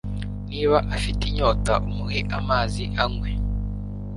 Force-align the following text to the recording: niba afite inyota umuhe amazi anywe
niba 0.49 0.77
afite 0.95 1.21
inyota 1.29 1.73
umuhe 1.89 2.19
amazi 2.37 2.83
anywe 3.03 3.29